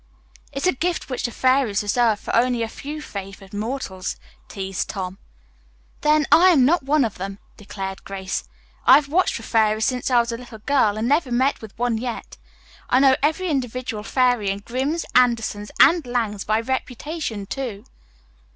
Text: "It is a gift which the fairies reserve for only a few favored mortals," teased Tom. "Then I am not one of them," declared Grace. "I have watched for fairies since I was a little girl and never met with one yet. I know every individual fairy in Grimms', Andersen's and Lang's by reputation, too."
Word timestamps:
"It 0.51 0.63
is 0.63 0.67
a 0.67 0.71
gift 0.71 1.11
which 1.11 1.21
the 1.25 1.29
fairies 1.31 1.83
reserve 1.83 2.19
for 2.19 2.35
only 2.35 2.63
a 2.63 2.67
few 2.67 3.03
favored 3.03 3.53
mortals," 3.53 4.15
teased 4.47 4.89
Tom. 4.89 5.19
"Then 6.01 6.25
I 6.31 6.47
am 6.49 6.65
not 6.65 6.81
one 6.81 7.05
of 7.05 7.19
them," 7.19 7.37
declared 7.55 8.03
Grace. 8.03 8.43
"I 8.87 8.95
have 8.95 9.09
watched 9.09 9.35
for 9.35 9.43
fairies 9.43 9.85
since 9.85 10.09
I 10.09 10.19
was 10.19 10.31
a 10.31 10.37
little 10.37 10.57
girl 10.57 10.97
and 10.97 11.07
never 11.07 11.31
met 11.31 11.61
with 11.61 11.77
one 11.77 11.99
yet. 11.99 12.39
I 12.89 12.99
know 12.99 13.15
every 13.21 13.49
individual 13.49 14.01
fairy 14.01 14.49
in 14.49 14.61
Grimms', 14.61 15.05
Andersen's 15.13 15.69
and 15.79 16.03
Lang's 16.07 16.45
by 16.45 16.59
reputation, 16.61 17.45
too." 17.45 17.85